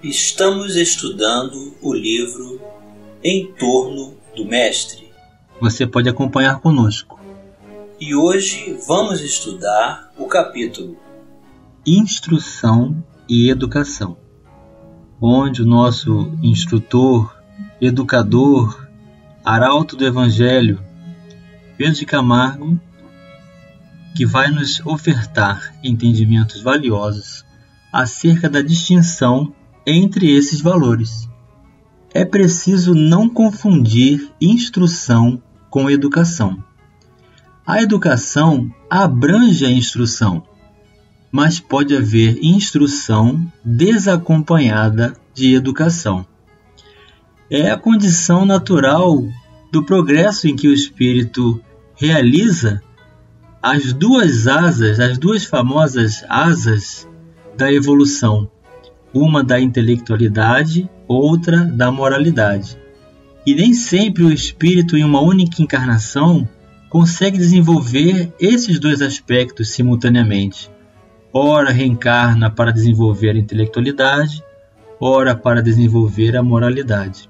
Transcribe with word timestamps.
Estamos 0.00 0.76
estudando 0.76 1.76
o 1.82 1.92
livro 1.92 2.60
Em 3.20 3.52
Torno 3.54 4.16
do 4.36 4.44
Mestre. 4.44 5.10
Você 5.60 5.88
pode 5.88 6.08
acompanhar 6.08 6.60
conosco. 6.60 7.18
E 8.00 8.14
hoje 8.14 8.78
vamos 8.86 9.20
estudar 9.20 10.12
o 10.16 10.26
capítulo 10.26 10.96
Instrução 11.84 13.04
e 13.28 13.50
Educação, 13.50 14.16
onde 15.20 15.62
o 15.62 15.66
nosso 15.66 16.32
instrutor, 16.44 17.36
educador, 17.80 18.86
arauto 19.44 19.96
do 19.96 20.06
Evangelho, 20.06 20.80
Pedro 21.76 21.94
de 21.94 22.06
Camargo, 22.06 22.80
que 24.16 24.24
vai 24.24 24.48
nos 24.48 24.80
ofertar 24.86 25.74
entendimentos 25.82 26.62
valiosos 26.62 27.44
acerca 27.92 28.48
da 28.48 28.62
distinção 28.62 29.52
entre 29.88 30.30
esses 30.30 30.60
valores. 30.60 31.28
É 32.12 32.24
preciso 32.24 32.94
não 32.94 33.28
confundir 33.28 34.30
instrução 34.38 35.42
com 35.70 35.90
educação. 35.90 36.62
A 37.66 37.82
educação 37.82 38.70
abrange 38.90 39.64
a 39.64 39.70
instrução, 39.70 40.42
mas 41.32 41.58
pode 41.58 41.96
haver 41.96 42.38
instrução 42.42 43.50
desacompanhada 43.64 45.14
de 45.34 45.54
educação. 45.54 46.26
É 47.50 47.70
a 47.70 47.78
condição 47.78 48.44
natural 48.44 49.22
do 49.72 49.82
progresso 49.84 50.48
em 50.48 50.56
que 50.56 50.68
o 50.68 50.72
espírito 50.72 51.62
realiza 51.94 52.82
as 53.62 53.92
duas 53.92 54.46
asas, 54.46 55.00
as 55.00 55.16
duas 55.16 55.44
famosas 55.44 56.24
asas 56.28 57.08
da 57.56 57.72
evolução 57.72 58.50
uma 59.12 59.42
da 59.42 59.60
intelectualidade, 59.60 60.88
outra 61.06 61.64
da 61.64 61.90
moralidade. 61.90 62.78
E 63.46 63.54
nem 63.54 63.72
sempre 63.72 64.24
o 64.24 64.32
espírito, 64.32 64.96
em 64.96 65.04
uma 65.04 65.20
única 65.20 65.62
encarnação, 65.62 66.46
consegue 66.88 67.38
desenvolver 67.38 68.32
esses 68.38 68.78
dois 68.78 69.02
aspectos 69.02 69.70
simultaneamente. 69.70 70.70
Ora 71.32 71.70
reencarna 71.70 72.50
para 72.50 72.72
desenvolver 72.72 73.30
a 73.30 73.38
intelectualidade, 73.38 74.42
ora 75.00 75.34
para 75.34 75.62
desenvolver 75.62 76.36
a 76.36 76.42
moralidade. 76.42 77.28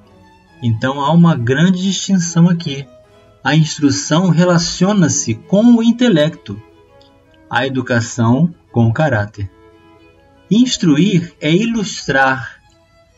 Então 0.62 1.00
há 1.00 1.12
uma 1.12 1.36
grande 1.36 1.82
distinção 1.82 2.48
aqui. 2.48 2.86
A 3.42 3.54
instrução 3.54 4.28
relaciona-se 4.28 5.34
com 5.34 5.76
o 5.76 5.82
intelecto, 5.82 6.60
a 7.48 7.66
educação 7.66 8.52
com 8.72 8.86
o 8.86 8.92
caráter. 8.92 9.50
Instruir 10.50 11.34
é 11.42 11.54
ilustrar 11.54 12.58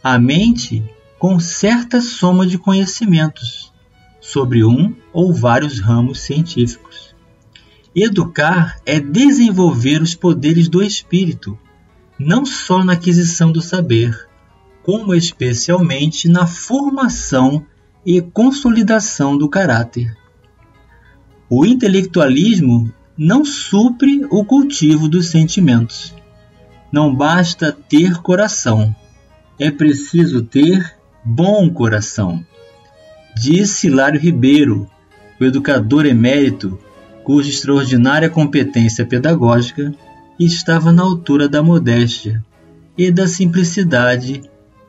a 0.02 0.18
mente 0.18 0.82
com 1.16 1.38
certa 1.38 2.00
soma 2.00 2.44
de 2.44 2.58
conhecimentos 2.58 3.72
sobre 4.20 4.64
um 4.64 4.96
ou 5.12 5.32
vários 5.32 5.78
ramos 5.78 6.20
científicos. 6.22 7.14
Educar 7.94 8.80
é 8.84 8.98
desenvolver 8.98 10.02
os 10.02 10.12
poderes 10.12 10.68
do 10.68 10.82
espírito, 10.82 11.56
não 12.18 12.44
só 12.44 12.82
na 12.82 12.94
aquisição 12.94 13.52
do 13.52 13.62
saber, 13.62 14.28
como 14.82 15.14
especialmente 15.14 16.28
na 16.28 16.48
formação 16.48 17.64
e 18.04 18.20
consolidação 18.20 19.38
do 19.38 19.48
caráter. 19.48 20.16
O 21.48 21.64
intelectualismo 21.64 22.92
não 23.16 23.44
supre 23.44 24.26
o 24.30 24.44
cultivo 24.44 25.08
dos 25.08 25.28
sentimentos 25.28 26.18
não 26.92 27.14
basta 27.14 27.70
ter 27.70 28.20
coração, 28.20 28.94
é 29.58 29.70
preciso 29.70 30.42
ter 30.42 30.96
bom 31.24 31.68
coração. 31.70 32.44
Disse 33.36 33.86
Hilário 33.86 34.18
Ribeiro, 34.18 34.88
o 35.40 35.44
educador 35.44 36.04
emérito, 36.06 36.78
cuja 37.22 37.50
extraordinária 37.50 38.28
competência 38.28 39.04
pedagógica 39.06 39.94
estava 40.38 40.92
na 40.92 41.02
altura 41.02 41.48
da 41.48 41.62
modéstia 41.62 42.44
e 42.96 43.10
da 43.10 43.28
simplicidade 43.28 44.42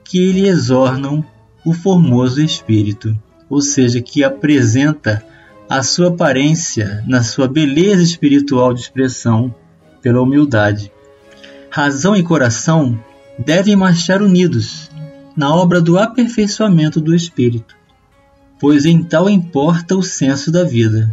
que 0.03 0.31
lhe 0.31 0.47
exornam 0.47 1.23
o 1.65 1.73
formoso 1.73 2.41
espírito, 2.41 3.17
ou 3.49 3.61
seja, 3.61 4.01
que 4.01 4.23
apresenta 4.23 5.23
a 5.69 5.83
sua 5.83 6.07
aparência 6.07 7.03
na 7.07 7.23
sua 7.23 7.47
beleza 7.47 8.01
espiritual 8.01 8.73
de 8.73 8.81
expressão 8.81 9.53
pela 10.01 10.21
humildade 10.21 10.91
razão 11.71 12.15
e 12.15 12.21
coração 12.21 12.99
devem 13.39 13.77
marchar 13.77 14.21
unidos 14.21 14.91
na 15.35 15.55
obra 15.55 15.79
do 15.79 15.97
aperfeiçoamento 15.97 16.99
do 16.99 17.15
espírito, 17.15 17.75
pois 18.59 18.85
em 18.85 19.01
tal 19.01 19.29
importa 19.29 19.95
o 19.95 20.03
senso 20.03 20.51
da 20.51 20.65
vida. 20.65 21.09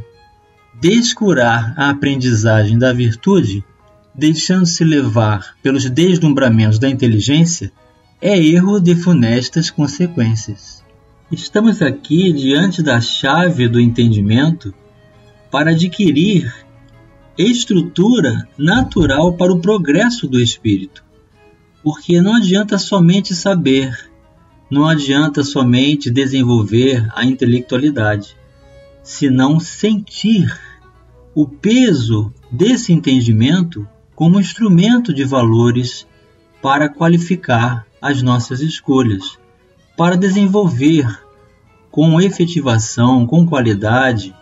Descurar 0.81 1.73
a 1.77 1.91
aprendizagem 1.91 2.77
da 2.77 2.93
virtude, 2.93 3.65
deixando-se 4.13 4.83
levar 4.83 5.55
pelos 5.63 5.89
deslumbramentos 5.89 6.79
da 6.79 6.91
inteligência, 6.91 7.71
é 8.21 8.37
erro 8.37 8.81
de 8.81 8.97
funestas 8.97 9.71
consequências. 9.71 10.85
Estamos 11.31 11.81
aqui 11.81 12.33
diante 12.33 12.83
da 12.83 13.01
chave 13.01 13.69
do 13.69 13.81
entendimento 13.81 14.75
para 15.51 15.71
adquirir 15.71 16.53
estrutura 17.39 18.49
natural 18.59 19.35
para 19.35 19.53
o 19.53 19.61
progresso 19.61 20.27
do 20.27 20.41
espírito. 20.41 21.05
Porque 21.85 22.21
não 22.21 22.35
adianta 22.35 22.77
somente 22.77 23.33
saber, 23.33 23.97
não 24.69 24.89
adianta 24.89 25.45
somente 25.45 26.11
desenvolver 26.11 27.09
a 27.15 27.25
intelectualidade, 27.25 28.37
senão 29.05 29.61
sentir 29.61 30.53
o 31.33 31.47
peso 31.47 32.35
desse 32.51 32.93
entendimento 32.93 33.87
como 34.17 34.41
instrumento 34.41 35.15
de 35.15 35.25
valores 35.25 36.09
para 36.61 36.89
qualificar 36.89 37.87
as 38.03 38.21
nossas 38.21 38.61
escolhas, 38.61 39.39
para 39.97 40.17
desenvolver 40.17 41.07
com 41.89 42.21
efetivação, 42.21 43.25
com 43.25 43.47
qualidade, 43.47 44.35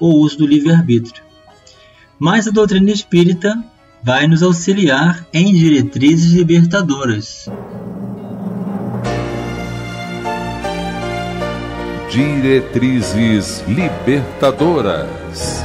o 0.00 0.20
uso 0.20 0.38
do 0.38 0.46
livre-arbítrio 0.46 1.23
mas 2.18 2.46
a 2.46 2.50
doutrina 2.50 2.90
espírita 2.90 3.62
vai 4.02 4.26
nos 4.26 4.42
auxiliar 4.42 5.26
em 5.32 5.52
diretrizes 5.52 6.32
libertadoras. 6.32 7.48
Diretrizes 12.10 13.64
libertadoras. 13.66 15.64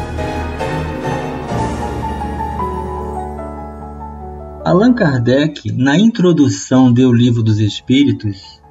Allan 4.65 4.93
Kardec, 4.93 5.71
na 5.71 5.97
introdução 5.97 6.93
do 6.93 7.11
Livro 7.11 7.41
dos 7.41 7.59
Espíritos, 7.59 8.61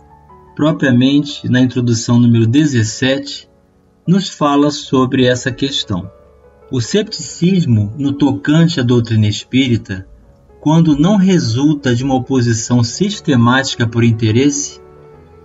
propriamente 0.55 1.49
na 1.49 1.61
introdução 1.61 2.19
número 2.19 2.47
17, 2.47 3.49
nos 4.07 4.29
fala 4.29 4.71
sobre 4.71 5.27
essa 5.27 5.53
questão. 5.53 6.11
O 6.71 6.83
cepticismo 6.83 7.95
no 7.97 8.13
tocante 8.13 8.79
à 8.79 8.83
doutrina 8.83 9.27
espírita, 9.27 10.07
quando 10.61 10.99
não 10.99 11.17
resulta 11.17 11.95
de 11.95 12.05
uma 12.05 12.17
oposição 12.17 12.85
sistemática 12.85 13.87
por 13.87 14.05
interesse, 14.05 14.79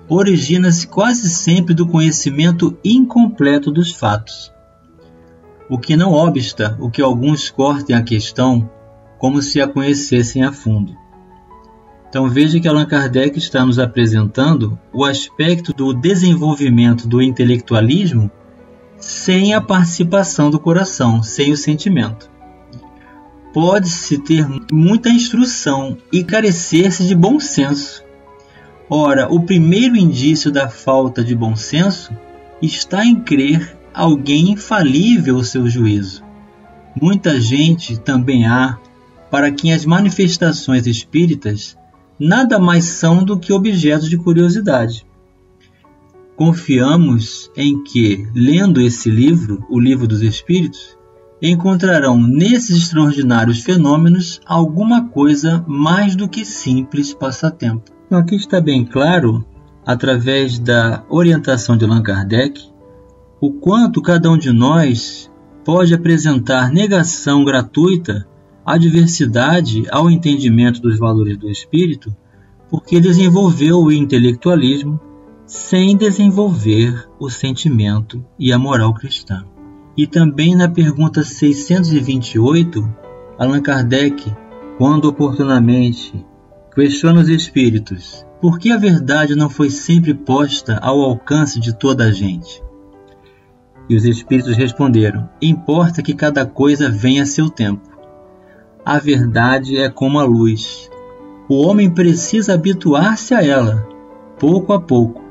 origina-se 0.10 0.86
quase 0.86 1.30
sempre 1.30 1.74
do 1.74 1.88
conhecimento 1.88 2.78
incompleto 2.84 3.72
dos 3.72 3.94
fatos. 3.94 4.52
O 5.70 5.78
que 5.78 5.96
não 5.96 6.12
obsta 6.12 6.78
o 6.78 6.90
que 6.90 7.02
alguns 7.02 7.50
cortem 7.50 7.96
a 7.96 8.04
questão 8.04 8.70
como 9.18 9.42
se 9.42 9.62
a 9.62 9.68
conhecessem 9.68 10.44
a 10.44 10.52
fundo. 10.52 10.94
Então 12.10 12.30
veja 12.30 12.60
que 12.60 12.68
Allan 12.68 12.86
Kardec 12.86 13.38
está 13.38 13.66
nos 13.66 13.80
apresentando 13.80 14.78
o 14.92 15.06
aspecto 15.06 15.72
do 15.74 15.94
desenvolvimento 15.94 17.08
do 17.08 17.22
intelectualismo 17.22 18.30
sem 19.08 19.54
a 19.54 19.62
participação 19.62 20.50
do 20.50 20.60
coração, 20.60 21.22
sem 21.22 21.52
o 21.52 21.58
sentimento. 21.58 22.32
Pode-se 23.54 24.18
ter 24.18 24.48
muita 24.72 25.10
instrução 25.10 25.98
e 26.12 26.24
carecer-se 26.24 27.06
de 27.06 27.14
bom 27.14 27.40
senso. 27.40 28.04
Ora, 28.90 29.32
o 29.32 29.44
primeiro 29.44 29.96
indício 29.96 30.52
da 30.52 30.70
falta 30.70 31.24
de 31.24 31.36
bom 31.36 31.56
senso 31.56 32.12
está 32.62 33.06
em 33.06 33.20
crer 33.20 33.78
alguém 33.94 34.52
infalível 34.52 35.36
ao 35.36 35.44
seu 35.44 35.70
juízo. 35.70 36.24
Muita 37.00 37.40
gente 37.40 38.00
também 38.00 38.46
há 38.48 38.78
para 39.30 39.52
quem 39.52 39.74
as 39.74 39.86
manifestações 39.86 40.88
espíritas 40.88 41.78
nada 42.20 42.58
mais 42.58 42.86
são 42.86 43.24
do 43.24 43.38
que 43.38 43.52
objetos 43.52 44.10
de 44.10 44.18
curiosidade. 44.18 45.06
Confiamos 46.36 47.52
em 47.56 47.84
que, 47.84 48.28
lendo 48.34 48.82
esse 48.82 49.10
livro, 49.10 49.64
o 49.70 49.80
Livro 49.80 50.08
dos 50.08 50.22
Espíritos, 50.22 50.98
encontrarão 51.42 52.20
nesses 52.20 52.78
extraordinários 52.78 53.62
fenômenos 53.62 54.40
alguma 54.46 55.10
coisa 55.10 55.64
mais 55.68 56.16
do 56.16 56.28
que 56.28 56.44
simples 56.44 57.14
passatempo. 57.14 57.84
Então, 58.08 58.18
aqui 58.18 58.36
está 58.36 58.60
bem 58.60 58.84
claro, 58.86 59.46
através 59.86 60.58
da 60.58 61.04
orientação 61.10 61.78
de 61.78 61.86
Allan 61.86 62.02
Kardec, 62.02 62.62
o 63.40 63.52
quanto 63.52 64.02
cada 64.02 64.32
um 64.32 64.38
de 64.38 64.52
nós 64.52 65.30
pode 65.64 65.94
apresentar 65.94 66.72
negação 66.72 67.44
gratuita 67.44 68.28
à 68.66 68.78
diversidade 68.78 69.84
ao 69.92 70.10
entendimento 70.10 70.82
dos 70.82 70.98
valores 70.98 71.38
do 71.38 71.50
espírito, 71.50 72.16
porque 72.70 73.00
desenvolveu 73.00 73.84
o 73.84 73.92
intelectualismo 73.92 75.00
sem 75.46 75.98
desenvolver 75.98 77.10
o 77.20 77.30
sentimento 77.30 78.24
e 78.40 78.52
a 78.54 78.60
moral 78.60 78.94
cristã. 78.94 79.46
E 79.96 80.08
também 80.08 80.56
na 80.56 80.70
pergunta 80.70 81.24
628, 81.24 82.94
Allan 83.38 83.62
Kardec, 83.62 84.34
quando 84.78 85.06
oportunamente 85.06 86.26
questiona 86.74 87.22
os 87.22 87.30
espíritos, 87.30 88.26
por 88.42 88.58
que 88.58 88.72
a 88.72 88.78
verdade 88.78 89.36
não 89.36 89.50
foi 89.50 89.70
sempre 89.70 90.14
posta 90.14 90.78
ao 90.82 91.02
alcance 91.02 91.60
de 91.60 91.78
toda 91.78 92.06
a 92.06 92.12
gente? 92.12 92.64
E 93.90 93.96
os 93.96 94.06
espíritos 94.06 94.56
responderam: 94.56 95.30
Importa 95.42 96.02
que 96.02 96.14
cada 96.14 96.46
coisa 96.46 96.90
venha 96.90 97.24
a 97.24 97.28
seu 97.28 97.50
tempo. 97.50 97.90
A 98.86 98.98
verdade 98.98 99.78
é 99.78 99.90
como 99.90 100.20
a 100.20 100.24
luz. 100.24 100.90
O 101.48 101.62
homem 101.66 101.90
precisa 101.90 102.54
habituar-se 102.54 103.34
a 103.34 103.44
ela, 103.44 103.88
pouco 104.40 104.74
a 104.74 104.82
pouco, 104.82 105.23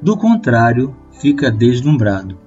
do 0.00 0.16
contrário, 0.16 0.94
fica 1.20 1.50
deslumbrado. 1.50 2.38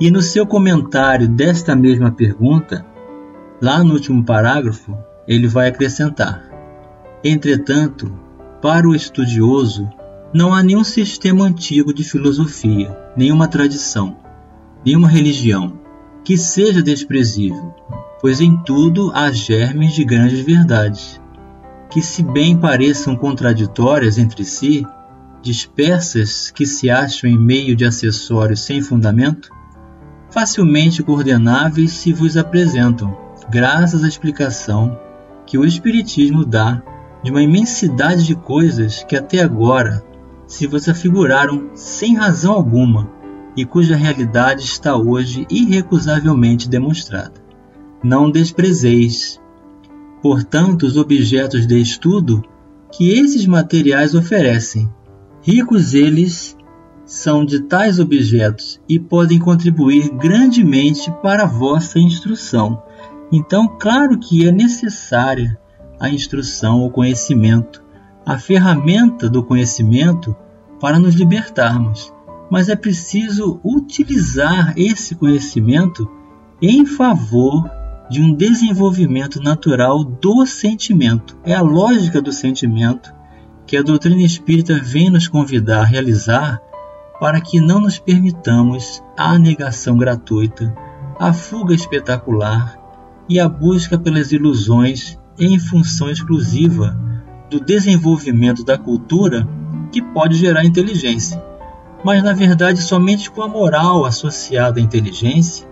E 0.00 0.10
no 0.10 0.22
seu 0.22 0.46
comentário 0.46 1.28
desta 1.28 1.76
mesma 1.76 2.10
pergunta, 2.10 2.84
lá 3.60 3.84
no 3.84 3.92
último 3.92 4.24
parágrafo, 4.24 4.96
ele 5.28 5.46
vai 5.46 5.68
acrescentar: 5.68 6.42
Entretanto, 7.22 8.12
para 8.62 8.88
o 8.88 8.94
estudioso, 8.94 9.88
não 10.32 10.54
há 10.54 10.62
nenhum 10.62 10.84
sistema 10.84 11.44
antigo 11.44 11.92
de 11.92 12.04
filosofia, 12.04 12.96
nenhuma 13.16 13.48
tradição, 13.48 14.16
nenhuma 14.84 15.08
religião 15.08 15.78
que 16.24 16.38
seja 16.38 16.82
desprezível, 16.82 17.74
pois 18.20 18.40
em 18.40 18.56
tudo 18.62 19.10
há 19.14 19.30
germes 19.30 19.92
de 19.92 20.04
grandes 20.04 20.40
verdades, 20.40 21.20
que, 21.90 22.00
se 22.00 22.22
bem 22.22 22.56
pareçam 22.56 23.16
contraditórias 23.16 24.18
entre 24.18 24.44
si, 24.44 24.86
dispersas 25.42 26.50
que 26.50 26.66
se 26.66 26.90
acham 26.90 27.28
em 27.28 27.38
meio 27.38 27.74
de 27.74 27.84
acessórios 27.84 28.60
sem 28.60 28.82
fundamento, 28.82 29.50
facilmente 30.30 31.02
coordenáveis 31.02 31.92
se 31.92 32.12
vos 32.12 32.36
apresentam, 32.36 33.16
graças 33.50 34.04
à 34.04 34.08
explicação 34.08 34.98
que 35.46 35.58
o 35.58 35.64
Espiritismo 35.64 36.44
dá 36.44 36.82
de 37.22 37.30
uma 37.30 37.42
imensidade 37.42 38.24
de 38.24 38.34
coisas 38.34 39.02
que 39.04 39.16
até 39.16 39.40
agora 39.40 40.04
se 40.46 40.66
vos 40.66 40.88
afiguraram 40.88 41.70
sem 41.74 42.16
razão 42.16 42.52
alguma 42.52 43.10
e 43.56 43.64
cuja 43.64 43.96
realidade 43.96 44.62
está 44.62 44.96
hoje 44.96 45.46
irrecusavelmente 45.50 46.68
demonstrada. 46.68 47.34
Não 48.02 48.30
desprezeis, 48.30 49.40
portanto, 50.22 50.84
os 50.84 50.96
objetos 50.96 51.66
de 51.66 51.80
estudo 51.80 52.42
que 52.92 53.10
esses 53.10 53.46
materiais 53.46 54.14
oferecem, 54.14 54.90
Ricos 55.42 55.94
eles 55.94 56.56
são 57.06 57.44
de 57.44 57.60
tais 57.60 57.98
objetos 57.98 58.80
e 58.88 58.98
podem 58.98 59.38
contribuir 59.38 60.10
grandemente 60.10 61.10
para 61.22 61.44
a 61.44 61.46
vossa 61.46 61.98
instrução. 61.98 62.82
Então, 63.32 63.66
claro 63.80 64.18
que 64.18 64.46
é 64.46 64.52
necessária 64.52 65.58
a 65.98 66.10
instrução, 66.10 66.84
o 66.84 66.90
conhecimento, 66.90 67.82
a 68.24 68.38
ferramenta 68.38 69.28
do 69.28 69.42
conhecimento 69.42 70.36
para 70.78 70.98
nos 70.98 71.14
libertarmos. 71.14 72.12
Mas 72.50 72.68
é 72.68 72.76
preciso 72.76 73.60
utilizar 73.64 74.74
esse 74.76 75.14
conhecimento 75.14 76.08
em 76.60 76.84
favor 76.84 77.70
de 78.10 78.20
um 78.20 78.34
desenvolvimento 78.34 79.40
natural 79.40 80.04
do 80.04 80.44
sentimento. 80.44 81.38
É 81.44 81.54
a 81.54 81.62
lógica 81.62 82.20
do 82.20 82.32
sentimento 82.32 83.14
que 83.70 83.76
a 83.76 83.82
doutrina 83.84 84.22
espírita 84.22 84.80
vem 84.82 85.08
nos 85.10 85.28
convidar 85.28 85.82
a 85.82 85.84
realizar 85.84 86.60
para 87.20 87.40
que 87.40 87.60
não 87.60 87.80
nos 87.80 88.00
permitamos 88.00 89.00
a 89.16 89.38
negação 89.38 89.96
gratuita, 89.96 90.74
a 91.20 91.32
fuga 91.32 91.72
espetacular 91.72 92.76
e 93.28 93.38
a 93.38 93.48
busca 93.48 93.96
pelas 93.96 94.32
ilusões 94.32 95.16
em 95.38 95.56
função 95.56 96.10
exclusiva 96.10 96.98
do 97.48 97.60
desenvolvimento 97.60 98.64
da 98.64 98.76
cultura 98.76 99.46
que 99.92 100.02
pode 100.02 100.34
gerar 100.34 100.64
inteligência. 100.64 101.40
Mas 102.02 102.24
na 102.24 102.32
verdade, 102.32 102.82
somente 102.82 103.30
com 103.30 103.40
a 103.40 103.48
moral 103.48 104.04
associada 104.04 104.80
à 104.80 104.82
inteligência 104.82 105.64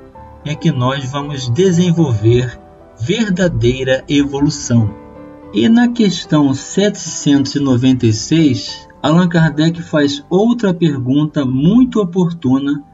é 0.44 0.54
que 0.54 0.70
nós 0.70 1.04
vamos 1.10 1.48
desenvolver 1.48 2.60
verdadeira 3.00 4.04
evolução. 4.08 5.07
E 5.52 5.66
na 5.66 5.88
questão 5.88 6.52
796, 6.52 8.86
Allan 9.02 9.30
Kardec 9.30 9.82
faz 9.82 10.22
outra 10.28 10.74
pergunta 10.74 11.46
muito 11.46 12.02
oportuna 12.02 12.84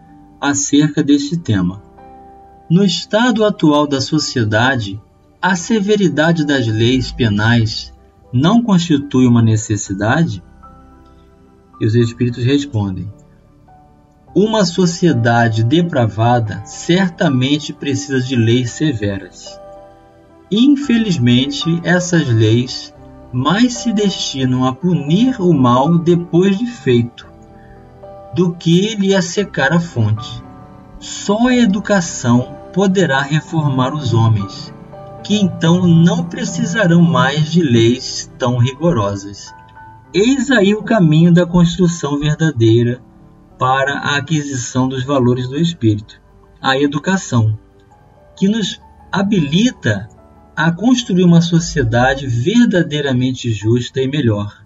acerca 0.40 1.02
deste 1.02 1.36
tema. 1.36 1.82
No 2.70 2.84
estado 2.84 3.44
atual 3.44 3.88
da 3.88 4.00
sociedade, 4.00 5.02
a 5.42 5.56
severidade 5.56 6.46
das 6.46 6.68
leis 6.68 7.10
penais 7.10 7.92
não 8.32 8.62
constitui 8.62 9.26
uma 9.26 9.42
necessidade? 9.42 10.40
E 11.80 11.86
os 11.86 11.96
espíritos 11.96 12.44
respondem: 12.44 13.12
Uma 14.32 14.64
sociedade 14.64 15.64
depravada 15.64 16.62
certamente 16.64 17.72
precisa 17.72 18.20
de 18.20 18.36
leis 18.36 18.70
severas. 18.70 19.63
Infelizmente, 20.56 21.80
essas 21.82 22.28
leis 22.28 22.94
mais 23.32 23.74
se 23.74 23.92
destinam 23.92 24.64
a 24.64 24.72
punir 24.72 25.40
o 25.40 25.52
mal 25.52 25.98
depois 25.98 26.56
de 26.56 26.64
feito, 26.64 27.26
do 28.36 28.54
que 28.54 28.94
lhe 28.94 29.20
secar 29.20 29.72
a 29.72 29.80
fonte. 29.80 30.44
Só 31.00 31.48
a 31.48 31.56
educação 31.56 32.56
poderá 32.72 33.20
reformar 33.20 33.92
os 33.92 34.14
homens, 34.14 34.72
que 35.24 35.34
então 35.34 35.88
não 35.88 36.22
precisarão 36.22 37.02
mais 37.02 37.50
de 37.50 37.60
leis 37.60 38.30
tão 38.38 38.56
rigorosas. 38.56 39.52
Eis 40.12 40.52
aí 40.52 40.72
o 40.72 40.84
caminho 40.84 41.34
da 41.34 41.44
construção 41.44 42.20
verdadeira 42.20 43.02
para 43.58 43.98
a 43.98 44.18
aquisição 44.18 44.86
dos 44.86 45.02
valores 45.02 45.48
do 45.48 45.58
espírito, 45.58 46.22
a 46.62 46.78
educação, 46.78 47.58
que 48.36 48.46
nos 48.46 48.80
habilita 49.10 50.13
a 50.56 50.70
construir 50.70 51.24
uma 51.24 51.40
sociedade 51.40 52.26
verdadeiramente 52.26 53.50
justa 53.50 54.00
e 54.00 54.06
melhor, 54.06 54.64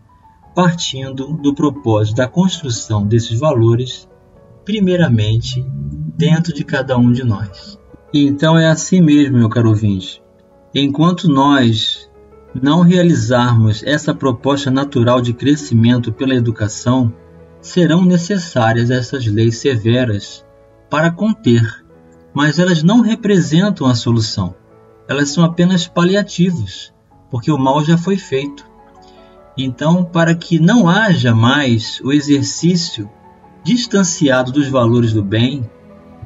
partindo 0.54 1.33
do 1.35 1.54
propósito 1.54 2.16
da 2.16 2.28
construção 2.28 3.07
desses 3.07 3.38
valores, 3.38 4.07
primeiramente 4.64 5.64
dentro 6.16 6.52
de 6.52 6.62
cada 6.62 6.99
um 6.99 7.11
de 7.11 7.25
nós. 7.25 7.78
Então 8.12 8.59
é 8.59 8.68
assim 8.68 9.00
mesmo, 9.00 9.38
meu 9.38 9.49
caro 9.49 9.71
ouvinte. 9.71 10.23
Enquanto 10.75 11.26
nós 11.26 12.11
não 12.54 12.83
realizarmos 12.83 13.83
essa 13.83 14.14
proposta 14.14 14.71
natural 14.71 15.23
de 15.23 15.33
crescimento 15.33 16.12
pela 16.12 16.35
educação, 16.35 17.12
serão 17.62 18.04
necessárias 18.04 18.90
essas 18.90 19.26
leis 19.26 19.57
severas 19.59 20.45
para 20.90 21.11
conter, 21.11 21.62
mas 22.35 22.59
elas 22.59 22.83
não 22.83 23.00
representam 23.00 23.87
a 23.87 23.95
solução 23.95 24.54
elas 25.09 25.31
são 25.31 25.43
apenas 25.43 25.88
paliativos, 25.88 26.93
porque 27.31 27.50
o 27.50 27.59
mal 27.59 27.83
já 27.83 27.97
foi 27.97 28.19
feito. 28.19 28.67
Então, 29.57 30.05
para 30.05 30.35
que 30.35 30.61
não 30.61 30.88
haja 30.88 31.35
mais 31.35 32.00
o 32.05 32.12
exercício 32.12 33.11
distanciado 33.65 34.53
dos 34.53 34.69
valores 34.69 35.12
do 35.12 35.23
bem, 35.23 35.69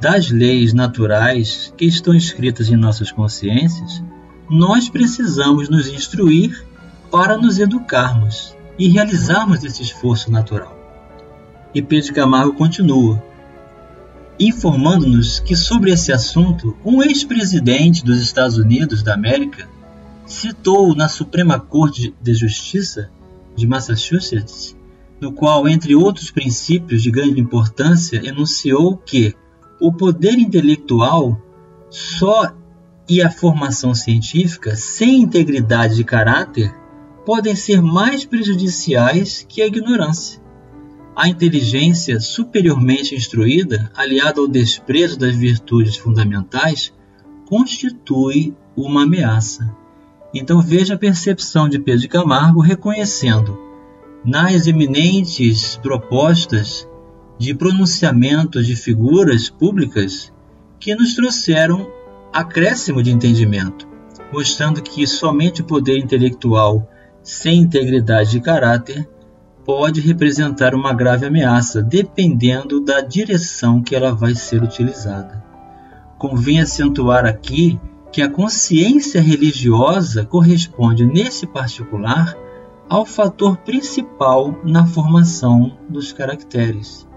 das 0.00 0.30
leis 0.30 0.74
naturais 0.74 1.72
que 1.76 1.84
estão 1.84 2.14
escritas 2.14 2.68
em 2.68 2.76
nossas 2.76 3.12
consciências, 3.12 4.02
nós 4.50 4.88
precisamos 4.88 5.68
nos 5.68 5.86
instruir 5.86 6.66
para 7.10 7.38
nos 7.38 7.58
educarmos. 7.58 8.56
e 8.78 8.88
realizarmos 8.88 9.62
esse 9.62 9.82
esforço 9.82 10.32
natural. 10.32 10.76
E 11.74 11.82
Pedro 11.82 12.14
Camargo 12.14 12.54
continua, 12.54 13.22
informando-nos 14.46 15.40
que 15.40 15.54
sobre 15.54 15.92
esse 15.92 16.12
assunto, 16.12 16.76
um 16.84 17.02
ex-presidente 17.02 18.04
dos 18.04 18.20
Estados 18.20 18.56
Unidos 18.56 19.02
da 19.02 19.14
América 19.14 19.68
citou 20.26 20.94
na 20.94 21.08
Suprema 21.08 21.58
Corte 21.60 22.14
de 22.20 22.34
Justiça 22.34 23.10
de 23.54 23.66
Massachusetts, 23.66 24.76
no 25.20 25.32
qual, 25.32 25.68
entre 25.68 25.94
outros 25.94 26.30
princípios 26.30 27.02
de 27.02 27.10
grande 27.10 27.40
importância, 27.40 28.20
enunciou 28.26 28.96
que 28.96 29.34
o 29.80 29.92
poder 29.92 30.38
intelectual 30.38 31.40
só 31.90 32.52
e 33.08 33.22
a 33.22 33.30
formação 33.30 33.94
científica, 33.94 34.74
sem 34.74 35.22
integridade 35.22 35.94
de 35.94 36.04
caráter, 36.04 36.74
podem 37.24 37.54
ser 37.54 37.80
mais 37.80 38.24
prejudiciais 38.24 39.46
que 39.48 39.62
a 39.62 39.66
ignorância. 39.66 40.41
A 41.14 41.28
inteligência 41.28 42.18
superiormente 42.20 43.14
instruída, 43.14 43.90
aliada 43.94 44.40
ao 44.40 44.48
desprezo 44.48 45.18
das 45.18 45.34
virtudes 45.34 45.96
fundamentais, 45.96 46.92
constitui 47.46 48.54
uma 48.74 49.02
ameaça. 49.02 49.76
Então 50.34 50.62
veja 50.62 50.94
a 50.94 50.98
percepção 50.98 51.68
de 51.68 51.78
Pedro 51.78 52.00
de 52.00 52.08
Camargo 52.08 52.60
reconhecendo 52.60 53.58
nas 54.24 54.66
eminentes 54.66 55.76
propostas 55.82 56.88
de 57.38 57.54
pronunciamento 57.54 58.62
de 58.62 58.74
figuras 58.74 59.50
públicas 59.50 60.32
que 60.80 60.94
nos 60.94 61.14
trouxeram 61.14 61.90
acréscimo 62.32 63.02
de 63.02 63.10
entendimento, 63.10 63.86
mostrando 64.32 64.80
que 64.80 65.06
somente 65.06 65.60
o 65.60 65.64
poder 65.64 65.98
intelectual 65.98 66.88
sem 67.22 67.58
integridade 67.58 68.30
de 68.30 68.40
caráter 68.40 69.06
pode 69.64 70.00
representar 70.00 70.74
uma 70.74 70.92
grave 70.92 71.26
ameaça, 71.26 71.82
dependendo 71.82 72.80
da 72.80 73.00
direção 73.00 73.82
que 73.82 73.94
ela 73.94 74.12
vai 74.12 74.34
ser 74.34 74.62
utilizada. 74.62 75.42
Convém 76.18 76.60
acentuar 76.60 77.24
aqui 77.24 77.78
que 78.12 78.20
a 78.20 78.28
consciência 78.28 79.20
religiosa 79.20 80.24
corresponde, 80.24 81.06
nesse 81.06 81.46
particular, 81.46 82.36
ao 82.88 83.06
fator 83.06 83.56
principal 83.56 84.60
na 84.64 84.86
formação 84.86 85.78
dos 85.88 86.12
caracteres. 86.12 87.08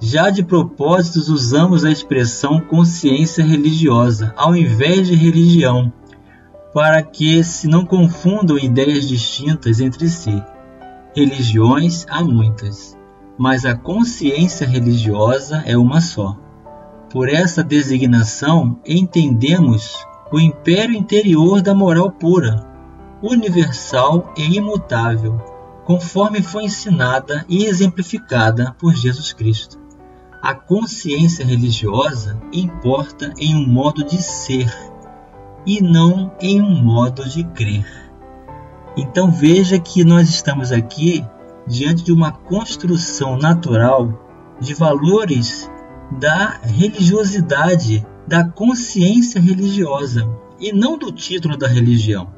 Já 0.00 0.30
de 0.30 0.42
propósitos 0.42 1.28
usamos 1.28 1.84
a 1.84 1.90
expressão 1.90 2.60
consciência 2.60 3.44
religiosa 3.44 4.32
ao 4.36 4.56
invés 4.56 5.06
de 5.06 5.14
religião, 5.14 5.92
para 6.72 7.02
que 7.02 7.44
se 7.44 7.68
não 7.68 7.84
confundam 7.84 8.58
ideias 8.58 9.06
distintas 9.06 9.80
entre 9.80 10.08
si. 10.08 10.42
Religiões 11.14 12.06
há 12.08 12.24
muitas, 12.24 12.96
mas 13.36 13.66
a 13.66 13.76
consciência 13.76 14.66
religiosa 14.66 15.62
é 15.66 15.76
uma 15.76 16.00
só. 16.00 16.38
Por 17.10 17.28
essa 17.28 17.62
designação, 17.62 18.80
entendemos 18.86 20.06
o 20.32 20.40
império 20.40 20.94
interior 20.94 21.60
da 21.60 21.74
moral 21.74 22.10
pura, 22.10 22.66
universal 23.22 24.32
e 24.38 24.56
imutável, 24.56 25.36
conforme 25.84 26.40
foi 26.40 26.64
ensinada 26.64 27.44
e 27.46 27.66
exemplificada 27.66 28.74
por 28.78 28.94
Jesus 28.94 29.34
Cristo. 29.34 29.78
A 30.40 30.54
consciência 30.54 31.44
religiosa 31.44 32.40
importa 32.50 33.34
em 33.36 33.54
um 33.54 33.68
modo 33.68 34.02
de 34.02 34.16
ser 34.16 34.74
e 35.66 35.82
não 35.82 36.32
em 36.40 36.62
um 36.62 36.82
modo 36.82 37.28
de 37.28 37.44
crer. 37.44 38.01
Então 38.96 39.30
veja 39.30 39.78
que 39.78 40.04
nós 40.04 40.28
estamos 40.28 40.70
aqui 40.70 41.24
diante 41.66 42.04
de 42.04 42.12
uma 42.12 42.32
construção 42.32 43.36
natural 43.36 44.56
de 44.60 44.74
valores 44.74 45.70
da 46.18 46.60
religiosidade, 46.62 48.06
da 48.26 48.44
consciência 48.44 49.40
religiosa 49.40 50.28
e 50.60 50.72
não 50.72 50.98
do 50.98 51.10
título 51.10 51.56
da 51.56 51.66
religião. 51.66 52.32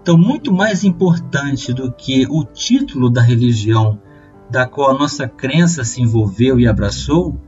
Então, 0.00 0.16
muito 0.16 0.52
mais 0.52 0.84
importante 0.84 1.72
do 1.72 1.92
que 1.92 2.26
o 2.30 2.44
título 2.44 3.10
da 3.10 3.20
religião 3.20 4.00
da 4.48 4.64
qual 4.64 4.92
a 4.92 4.98
nossa 4.98 5.26
crença 5.28 5.82
se 5.82 6.00
envolveu 6.00 6.60
e 6.60 6.68
abraçou, 6.68 7.40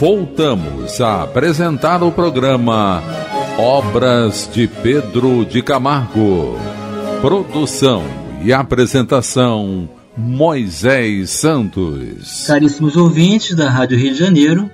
Voltamos 0.00 0.98
a 0.98 1.24
apresentar 1.24 2.02
o 2.02 2.10
programa 2.10 3.17
Obras 3.58 4.48
de 4.54 4.68
Pedro 4.68 5.44
de 5.44 5.60
Camargo. 5.62 6.56
Produção 7.20 8.04
e 8.40 8.52
apresentação 8.52 9.90
Moisés 10.16 11.30
Santos. 11.30 12.44
Caríssimos 12.46 12.96
ouvintes 12.96 13.56
da 13.56 13.68
Rádio 13.68 13.98
Rio 13.98 14.12
de 14.12 14.18
Janeiro, 14.20 14.70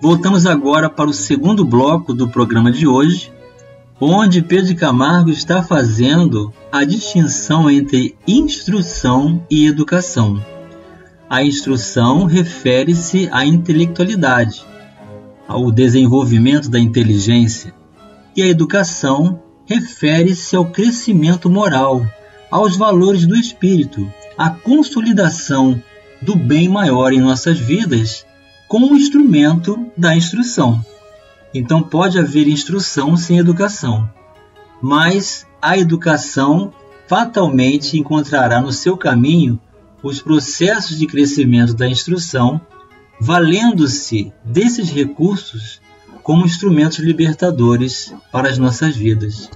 voltamos 0.00 0.46
agora 0.46 0.88
para 0.88 1.10
o 1.10 1.12
segundo 1.12 1.62
bloco 1.62 2.14
do 2.14 2.26
programa 2.26 2.72
de 2.72 2.86
hoje, 2.86 3.30
onde 4.00 4.40
Pedro 4.40 4.68
de 4.68 4.76
Camargo 4.76 5.28
está 5.28 5.62
fazendo 5.62 6.50
a 6.72 6.84
distinção 6.84 7.70
entre 7.70 8.16
instrução 8.26 9.44
e 9.50 9.66
educação. 9.66 10.42
A 11.28 11.44
instrução 11.44 12.24
refere-se 12.24 13.28
à 13.30 13.44
intelectualidade, 13.44 14.64
ao 15.46 15.70
desenvolvimento 15.70 16.70
da 16.70 16.80
inteligência 16.80 17.81
e 18.36 18.42
a 18.42 18.46
educação 18.46 19.42
refere-se 19.66 20.56
ao 20.56 20.66
crescimento 20.66 21.48
moral, 21.50 22.06
aos 22.50 22.76
valores 22.76 23.26
do 23.26 23.36
espírito, 23.36 24.10
à 24.36 24.50
consolidação 24.50 25.82
do 26.20 26.36
bem 26.36 26.68
maior 26.68 27.12
em 27.12 27.20
nossas 27.20 27.58
vidas 27.58 28.26
como 28.68 28.96
instrumento 28.96 29.86
da 29.96 30.16
instrução. 30.16 30.84
Então 31.52 31.82
pode 31.82 32.18
haver 32.18 32.48
instrução 32.48 33.16
sem 33.16 33.38
educação, 33.38 34.08
mas 34.80 35.46
a 35.60 35.76
educação 35.76 36.72
fatalmente 37.06 37.98
encontrará 37.98 38.62
no 38.62 38.72
seu 38.72 38.96
caminho 38.96 39.60
os 40.02 40.22
processos 40.22 40.98
de 40.98 41.06
crescimento 41.06 41.74
da 41.74 41.86
instrução, 41.86 42.58
valendo-se 43.20 44.32
desses 44.42 44.90
recursos 44.90 45.81
como 46.22 46.44
instrumentos 46.44 46.98
libertadores 46.98 48.14
para 48.30 48.48
as 48.48 48.58
nossas 48.58 48.96
vidas. 48.96 49.50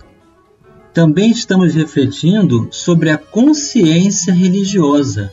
Também 0.92 1.30
estamos 1.30 1.75
refletindo 1.75 2.68
sobre 2.70 3.11
a 3.11 3.18
consciência 3.18 4.32
religiosa, 4.32 5.30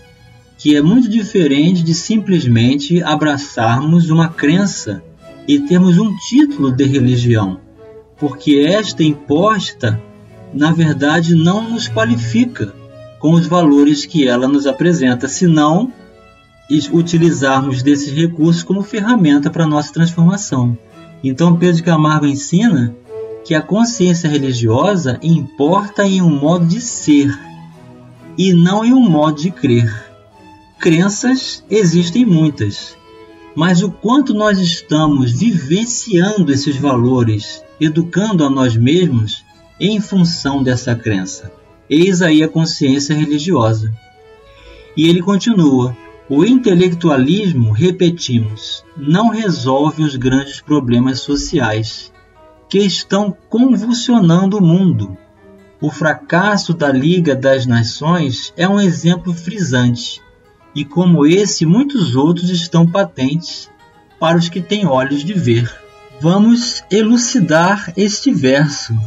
que 0.57 0.75
é 0.75 0.81
muito 0.81 1.09
diferente 1.09 1.83
de 1.83 1.93
simplesmente 1.93 3.01
abraçarmos 3.01 4.09
uma 4.09 4.29
crença 4.29 5.03
e 5.47 5.59
termos 5.59 5.97
um 5.97 6.15
título 6.17 6.71
de 6.71 6.85
religião, 6.85 7.59
porque 8.17 8.65
esta 8.67 9.03
imposta, 9.03 10.01
na 10.53 10.71
verdade, 10.71 11.35
não 11.35 11.69
nos 11.69 11.87
qualifica 11.87 12.73
com 13.19 13.31
os 13.31 13.47
valores 13.47 14.05
que 14.05 14.27
ela 14.27 14.47
nos 14.47 14.67
apresenta, 14.67 15.27
senão 15.27 15.91
utilizarmos 16.91 17.81
desses 17.81 18.13
recursos 18.13 18.63
como 18.63 18.81
ferramenta 18.81 19.49
para 19.49 19.67
nossa 19.67 19.93
transformação. 19.93 20.77
Então 21.24 21.56
Pedro 21.56 21.84
Camargo 21.84 22.25
ensina 22.25 22.96
que 23.46 23.56
a 23.56 23.62
consciência 23.62 24.30
religiosa 24.30 25.20
importa 25.22 26.06
em 26.06 26.22
um 26.22 26.30
modo 26.30 26.65
de 26.65 26.82
ser 26.82 27.38
e 28.38 28.53
não 28.53 28.84
em 28.84 28.94
um 28.94 29.10
modo 29.10 29.42
de 29.42 29.51
crer. 29.51 29.92
Crenças 30.80 31.63
existem 31.70 32.25
muitas, 32.25 32.98
mas 33.56 33.82
o 33.82 33.92
quanto 33.92 34.34
nós 34.34 34.60
estamos 34.60 35.32
vivenciando 35.32 36.51
esses 36.51 36.75
valores, 36.75 37.63
educando 37.80 38.44
a 38.44 38.50
nós 38.50 38.75
mesmos 38.75 39.46
em 39.80 40.01
função 40.01 40.62
dessa 40.62 40.96
crença. 40.96 41.51
Eis 41.89 42.22
aí 42.22 42.44
a 42.44 42.48
consciência 42.48 43.15
religiosa. 43.15 43.94
E 44.96 45.08
ele 45.08 45.22
continua: 45.22 45.96
o 46.30 46.46
intelectualismo, 46.46 47.72
repetimos, 47.72 48.84
não 48.98 49.30
resolve 49.30 50.03
os 50.03 50.15
grandes 50.15 50.62
problemas 50.62 51.20
sociais 51.20 52.12
que 52.70 52.80
estão 52.80 53.36
convulsionando 53.50 54.58
o 54.58 54.62
mundo. 54.62 55.18
O 55.82 55.92
fracasso 55.92 56.74
da 56.74 56.92
Liga 56.92 57.36
das 57.36 57.65
Nações 57.65 58.53
é 58.56 58.68
um 58.68 58.80
exemplo 58.80 59.34
frisante 59.34 60.22
e 60.75 60.84
como 60.84 61.25
esse, 61.25 61.65
muitos 61.65 62.15
outros 62.15 62.50
estão 62.50 62.89
patentes 62.89 63.70
para 64.20 64.38
os 64.38 64.50
que 64.50 64.62
têm 64.62 64.88
olhos 64.88 65.24
de 65.24 65.34
ver. 65.34 65.72
Vamos 66.20 66.84
elucidar 66.89 67.94
este 67.96 68.34
verso. 68.34 68.98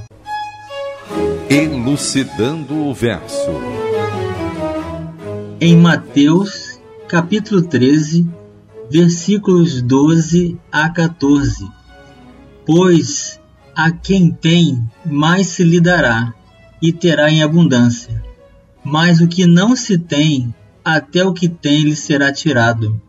Elucidando 1.49 2.87
o 2.87 2.95
verso. 2.95 3.51
Em 5.61 5.77
Mateus, 5.77 6.66
capítulo 7.09 7.63
13, 7.63 8.29
versículos 8.91 9.81
12 9.81 10.59
a 10.73 10.91
14. 10.91 11.71
Pois 12.67 13.41
a 13.77 13.93
quem 13.93 14.33
tem, 14.33 14.83
mais 15.05 15.47
se 15.47 15.63
lhe 15.63 15.81
dará, 15.81 16.35
e 16.83 16.93
terá 16.93 17.31
em 17.31 17.45
abundância. 17.45 18.25
Mas 18.83 19.21
o 19.21 19.29
que 19.29 19.47
não 19.47 19.77
se 19.77 19.97
tem, 19.97 20.53
até 20.85 21.25
o 21.25 21.33
que 21.33 21.49
tem 21.49 21.85
lhe 21.85 21.95
será 21.95 22.33
tirado. 22.33 23.01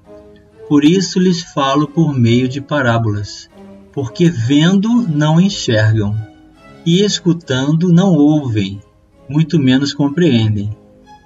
Por 0.70 0.86
isso 0.86 1.20
lhes 1.20 1.42
falo 1.42 1.88
por 1.88 2.13
meio 2.13 2.48
de 2.48 2.62
parábolas, 2.62 3.50
porque 3.92 4.30
vendo 4.30 5.08
não 5.08 5.42
enxergam, 5.42 6.16
e 6.86 7.04
escutando 7.04 7.92
não 7.92 8.13
ouvem, 8.13 8.80
muito 9.27 9.58
menos 9.58 9.92
compreendem. 9.92 10.70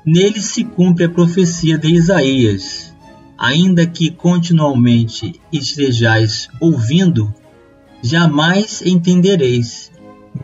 Nele 0.06 0.42
se 0.42 0.64
cumpre 0.64 1.06
a 1.06 1.10
profecia 1.10 1.78
de 1.78 1.90
Isaías. 1.90 2.92
Ainda 3.38 3.86
que 3.86 4.10
continuamente 4.10 5.40
estejais 5.52 6.48
ouvindo, 6.60 7.34
jamais 8.02 8.82
entendereis, 8.84 9.92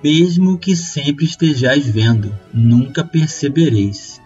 mesmo 0.03 0.57
que 0.57 0.75
sempre 0.75 1.25
estejais 1.25 1.87
vendo, 1.87 2.33
nunca 2.53 3.03
percebereis. 3.03 4.21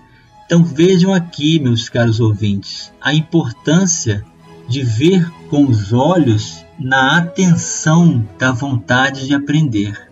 Então 0.45 0.63
vejam 0.63 1.13
aqui, 1.13 1.59
meus 1.59 1.87
caros 1.87 2.19
ouvintes, 2.19 2.91
a 3.01 3.13
importância 3.13 4.25
de 4.67 4.83
ver 4.83 5.29
com 5.49 5.65
os 5.65 5.93
olhos 5.93 6.65
na 6.77 7.17
atenção 7.17 8.27
da 8.37 8.51
vontade 8.51 9.27
de 9.27 9.33
aprender, 9.33 10.09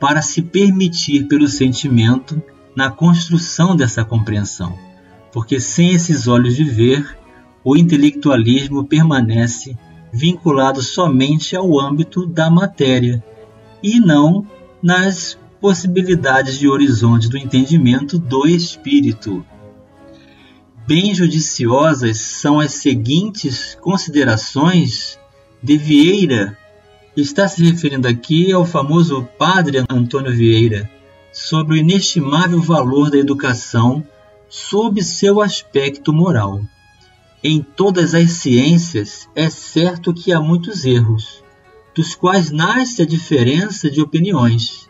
para 0.00 0.22
se 0.22 0.42
permitir 0.42 1.28
pelo 1.28 1.46
sentimento 1.46 2.42
na 2.74 2.90
construção 2.90 3.76
dessa 3.76 4.04
compreensão, 4.04 4.76
porque 5.32 5.60
sem 5.60 5.90
esses 5.90 6.26
olhos 6.26 6.56
de 6.56 6.64
ver, 6.64 7.16
o 7.62 7.76
intelectualismo 7.76 8.84
permanece 8.84 9.76
vinculado 10.12 10.82
somente 10.82 11.56
ao 11.56 11.80
âmbito 11.80 12.26
da 12.26 12.50
matéria 12.50 13.22
e 13.82 13.98
não 13.98 14.46
nas 14.82 15.38
possibilidades 15.60 16.58
de 16.58 16.68
horizonte 16.68 17.28
do 17.28 17.38
entendimento 17.38 18.18
do 18.18 18.46
espírito. 18.46 19.44
Bem 20.86 21.14
judiciosas 21.14 22.18
são 22.18 22.60
as 22.60 22.74
seguintes 22.74 23.76
considerações 23.80 25.18
de 25.62 25.78
Vieira. 25.78 26.58
Está 27.16 27.48
se 27.48 27.64
referindo 27.64 28.06
aqui 28.06 28.52
ao 28.52 28.66
famoso 28.66 29.26
padre 29.38 29.82
Antônio 29.88 30.32
Vieira 30.32 30.90
sobre 31.34 31.74
o 31.74 31.76
inestimável 31.76 32.62
valor 32.62 33.10
da 33.10 33.18
educação 33.18 34.02
sob 34.48 35.02
seu 35.02 35.42
aspecto 35.42 36.10
moral. 36.10 36.62
Em 37.42 37.60
todas 37.60 38.14
as 38.14 38.30
ciências 38.30 39.28
é 39.34 39.50
certo 39.50 40.14
que 40.14 40.32
há 40.32 40.40
muitos 40.40 40.86
erros, 40.86 41.44
dos 41.94 42.14
quais 42.14 42.50
nasce 42.50 43.02
a 43.02 43.06
diferença 43.06 43.90
de 43.90 44.00
opiniões 44.00 44.88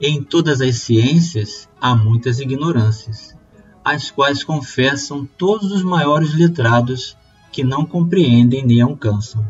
em 0.00 0.22
todas 0.22 0.60
as 0.60 0.76
ciências 0.76 1.68
há 1.80 1.92
muitas 1.92 2.38
ignorâncias, 2.38 3.36
as 3.84 4.12
quais 4.12 4.44
confessam 4.44 5.28
todos 5.36 5.72
os 5.72 5.82
maiores 5.82 6.34
letrados 6.34 7.16
que 7.50 7.64
não 7.64 7.84
compreendem 7.84 8.64
nem 8.64 8.80
alcançam. 8.80 9.44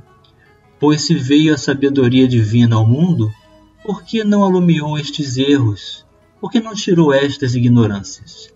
Pois 0.80 1.02
se 1.02 1.14
veio 1.14 1.52
a 1.52 1.58
sabedoria 1.58 2.26
divina 2.26 2.76
ao 2.76 2.86
mundo, 2.86 3.30
por 3.84 4.02
que 4.02 4.24
não 4.24 4.42
alumiou 4.42 4.98
estes 4.98 5.36
erros? 5.36 6.06
Por 6.40 6.51
que 6.51 6.61
não 6.61 6.74
tirou 6.74 7.12
estas 7.12 7.55
ignorâncias? 7.55 8.53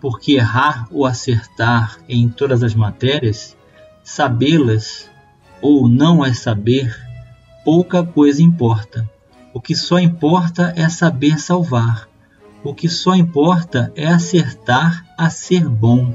Porque 0.00 0.32
errar 0.32 0.88
ou 0.90 1.06
acertar 1.06 1.98
em 2.08 2.28
todas 2.28 2.62
as 2.62 2.74
matérias, 2.74 3.56
sabê-las 4.02 5.08
ou 5.60 5.88
não 5.88 6.22
as 6.22 6.38
saber, 6.38 6.96
pouca 7.64 8.04
coisa 8.04 8.42
importa 8.42 9.08
o 9.52 9.60
que 9.60 9.74
só 9.74 9.98
importa 9.98 10.72
é 10.76 10.88
saber 10.88 11.40
salvar. 11.40 12.08
O 12.62 12.72
que 12.72 12.88
só 12.88 13.16
importa 13.16 13.92
é 13.96 14.06
acertar 14.06 15.04
a 15.18 15.28
ser 15.28 15.68
bom. 15.68 16.14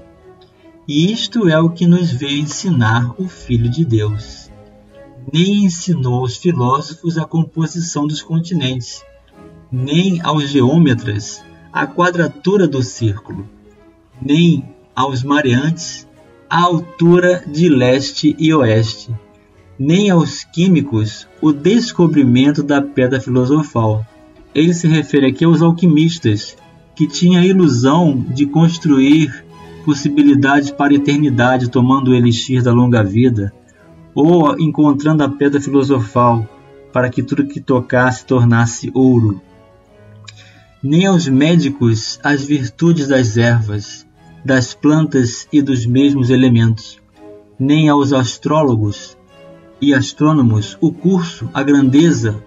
E 0.88 1.12
isto 1.12 1.50
é 1.50 1.60
o 1.60 1.72
que 1.72 1.86
nos 1.86 2.12
veio 2.12 2.40
ensinar 2.40 3.14
o 3.20 3.28
Filho 3.28 3.70
de 3.70 3.84
Deus. 3.84 4.50
Nem 5.34 5.66
ensinou 5.66 6.20
aos 6.20 6.38
filósofos 6.38 7.18
a 7.18 7.26
composição 7.26 8.08
dos 8.08 8.22
continentes, 8.22 9.04
nem 9.72 10.22
aos 10.22 10.50
geômetras 10.50 11.44
a 11.72 11.86
quadratura 11.86 12.68
do 12.68 12.82
círculo, 12.82 13.48
nem 14.22 14.64
aos 14.96 15.24
mareantes 15.24 16.08
a 16.50 16.62
altura 16.62 17.44
de 17.46 17.68
leste 17.68 18.36
e 18.40 18.54
oeste, 18.54 19.14
nem 19.78 20.10
aos 20.10 20.44
químicos 20.44 21.28
o 21.42 21.52
descobrimento 21.52 22.64
da 22.64 22.82
pedra 22.82 23.20
filosofal. 23.20 24.06
Ele 24.54 24.74
se 24.74 24.88
refere 24.88 25.28
aqui 25.28 25.44
aos 25.44 25.62
alquimistas, 25.62 26.56
que 26.96 27.08
tinham 27.08 27.42
a 27.42 27.46
ilusão 27.46 28.26
de 28.30 28.46
construir 28.46 29.44
possibilidades 29.84 30.72
para 30.72 30.94
a 30.94 30.96
eternidade 30.96 31.70
tomando 31.70 32.12
o 32.12 32.16
elixir 32.16 32.64
da 32.64 32.72
longa 32.72 33.04
vida, 33.04 33.54
ou 34.14 34.58
encontrando 34.58 35.24
a 35.24 35.30
pedra 35.30 35.60
filosofal 35.60 36.48
para 36.94 37.10
que 37.10 37.22
tudo 37.22 37.46
que 37.46 37.60
tocasse 37.60 38.26
tornasse 38.26 38.90
ouro. 38.94 39.42
Nem 40.88 41.08
aos 41.08 41.28
médicos 41.28 42.20
as 42.22 42.44
virtudes 42.44 43.08
das 43.08 43.38
ervas, 43.38 44.06
das 44.46 44.76
plantas 44.76 45.48
e 45.52 45.60
dos 45.60 45.84
mesmos 45.84 46.30
elementos, 46.30 47.02
nem 47.58 47.90
aos 47.90 48.14
astrólogos 48.14 49.18
e 49.82 49.96
astrônomos 49.96 50.78
o 50.80 50.94
curso, 50.94 51.50
a 51.52 51.64
grandeza, 51.64 52.40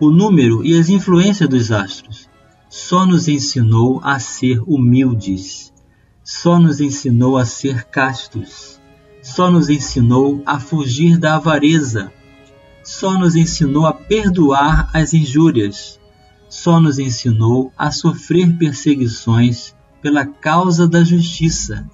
o 0.00 0.10
número 0.10 0.64
e 0.64 0.74
as 0.74 0.88
influências 0.88 1.46
dos 1.46 1.70
astros. 1.70 2.30
Só 2.70 3.04
nos 3.04 3.28
ensinou 3.28 4.00
a 4.02 4.18
ser 4.18 4.58
humildes, 4.66 5.70
só 6.24 6.58
nos 6.58 6.80
ensinou 6.80 7.36
a 7.36 7.44
ser 7.44 7.84
castos, 7.84 8.80
só 9.22 9.50
nos 9.50 9.68
ensinou 9.68 10.42
a 10.46 10.58
fugir 10.58 11.18
da 11.18 11.34
avareza, 11.34 12.10
só 12.82 13.18
nos 13.18 13.36
ensinou 13.36 13.84
a 13.84 13.92
perdoar 13.92 14.88
as 14.94 15.12
injúrias, 15.12 16.00
só 16.52 16.78
nos 16.78 16.98
ensinou 16.98 17.72
a 17.78 17.90
sofrer 17.90 18.58
perseguições 18.58 19.74
pela 20.02 20.26
causa 20.26 20.86
da 20.86 21.02
justiça, 21.02 21.88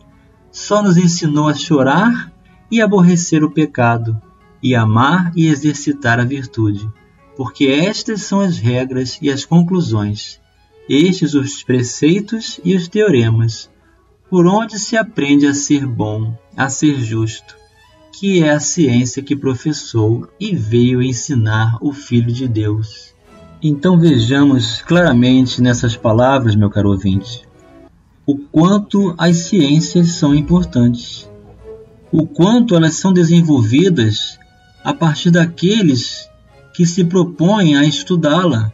só 0.50 0.82
nos 0.82 0.96
ensinou 0.96 1.46
a 1.46 1.54
chorar 1.54 2.32
e 2.68 2.80
aborrecer 2.82 3.44
o 3.44 3.52
pecado 3.52 4.20
e 4.60 4.74
amar 4.74 5.30
e 5.36 5.46
exercitar 5.46 6.18
a 6.18 6.24
virtude, 6.24 6.90
porque 7.36 7.66
estas 7.66 8.22
são 8.22 8.40
as 8.40 8.58
regras 8.58 9.16
e 9.22 9.30
as 9.30 9.44
conclusões, 9.44 10.40
estes 10.88 11.34
os 11.34 11.62
preceitos 11.62 12.58
e 12.64 12.74
os 12.74 12.88
teoremas, 12.88 13.70
por 14.28 14.44
onde 14.44 14.76
se 14.76 14.96
aprende 14.96 15.46
a 15.46 15.54
ser 15.54 15.86
bom, 15.86 16.36
a 16.56 16.68
ser 16.68 17.00
justo, 17.00 17.54
que 18.12 18.42
é 18.42 18.50
a 18.50 18.58
ciência 18.58 19.22
que 19.22 19.36
professou 19.36 20.28
e 20.40 20.52
veio 20.52 21.00
ensinar 21.00 21.78
o 21.80 21.92
Filho 21.92 22.32
de 22.32 22.48
Deus. 22.48 23.16
Então 23.60 23.98
vejamos 23.98 24.82
claramente 24.82 25.60
nessas 25.60 25.96
palavras, 25.96 26.54
meu 26.54 26.70
caro 26.70 26.90
ouvinte, 26.90 27.42
o 28.24 28.38
quanto 28.38 29.14
as 29.18 29.36
ciências 29.38 30.12
são 30.12 30.32
importantes, 30.32 31.28
o 32.12 32.24
quanto 32.24 32.76
elas 32.76 32.94
são 32.94 33.12
desenvolvidas 33.12 34.38
a 34.84 34.94
partir 34.94 35.32
daqueles 35.32 36.30
que 36.72 36.86
se 36.86 37.04
propõem 37.04 37.76
a 37.76 37.84
estudá-la, 37.84 38.72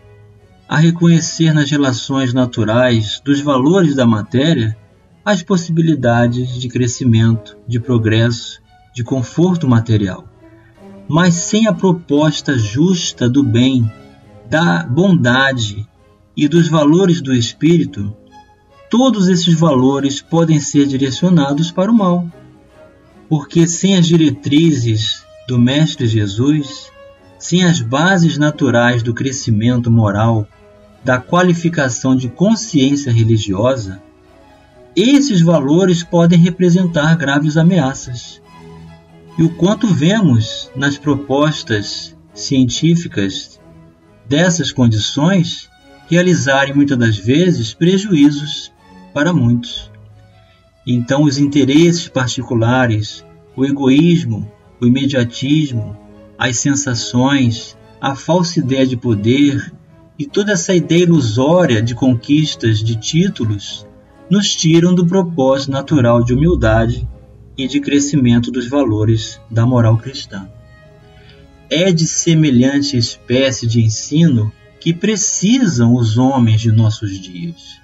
a 0.69 0.77
reconhecer 0.77 1.55
nas 1.55 1.71
relações 1.71 2.35
naturais 2.35 3.23
dos 3.25 3.41
valores 3.41 3.95
da 3.95 4.07
matéria 4.07 4.77
as 5.25 5.43
possibilidades 5.43 6.61
de 6.61 6.69
crescimento, 6.69 7.57
de 7.67 7.81
progresso, 7.81 8.61
de 8.95 9.03
conforto 9.03 9.67
material. 9.67 10.29
mas 11.09 11.35
sem 11.35 11.67
a 11.67 11.73
proposta 11.73 12.57
justa 12.59 13.29
do 13.29 13.43
bem, 13.43 13.91
da 14.49 14.83
bondade 14.83 15.87
e 16.37 16.49
dos 16.49 16.69
valores 16.69 17.21
do 17.21 17.35
espírito, 17.35 18.15
todos 18.91 19.29
esses 19.29 19.55
valores 19.55 20.21
podem 20.21 20.61
ser 20.61 20.87
direcionados 20.87 21.71
para 21.71 21.91
o 21.91 21.95
mal. 21.95 22.27
Porque 23.29 23.67
sem 23.67 23.97
as 23.97 24.07
diretrizes 24.07 25.25
do 25.49 25.59
Mestre 25.59 26.07
Jesus, 26.07 26.93
sem 27.39 27.65
as 27.65 27.81
bases 27.81 28.39
naturais 28.39 29.03
do 29.03 29.15
crescimento 29.15 29.91
moral, 29.91 30.47
da 31.03 31.19
qualificação 31.19 32.17
de 32.17 32.29
consciência 32.29 33.13
religiosa, 33.13 34.03
esses 34.97 35.41
valores 35.41 36.03
podem 36.03 36.39
representar 36.39 37.17
graves 37.17 37.57
ameaças. 37.57 38.41
E 39.37 39.43
o 39.43 39.51
quanto 39.51 39.89
vemos 39.89 40.71
nas 40.77 40.97
propostas 40.97 42.17
científicas 42.33 43.54
dessas 44.29 44.73
condições 44.73 45.69
realizarem 46.09 46.75
muitas 46.75 46.99
das 46.99 47.17
vezes 47.17 47.75
prejuízos 47.75 48.73
para 49.13 49.33
muitos. 49.33 49.91
Então, 50.87 51.23
os 51.23 51.39
interesses 51.39 52.09
particulares, 52.09 53.25
o 53.57 53.65
egoísmo, 53.65 54.51
o 54.81 54.87
imediatismo, 54.87 55.97
as 56.39 56.59
sensações, 56.59 57.77
a 58.01 58.15
falsa 58.15 58.61
ideia 58.61 58.87
de 58.87 58.97
poder 58.97 59.73
e 60.19 60.27
toda 60.27 60.53
essa 60.53 60.75
ideia 60.75 61.05
ilusória 61.05 61.83
de 61.83 61.95
conquistas 61.95 62.79
de 62.81 62.97
títulos 62.97 63.87
nos 64.31 64.55
tiram 64.55 64.95
do 64.95 65.07
propósito 65.07 65.71
natural 65.71 66.23
de 66.23 66.35
humildade 66.35 67.09
e 67.57 67.67
de 67.67 67.81
crescimento 67.81 68.51
dos 68.51 68.69
valores 68.69 69.41
da 69.51 69.65
moral 69.65 69.97
cristã. 69.97 70.49
É 71.77 71.91
de 71.91 72.07
semelhante 72.07 72.97
espécie 72.97 73.67
de 73.67 73.83
ensino 73.83 74.53
que 74.79 74.95
precisam 74.95 75.97
os 75.97 76.17
homens 76.17 76.61
de 76.61 76.71
nossos 76.71 77.19
dias. 77.19 77.81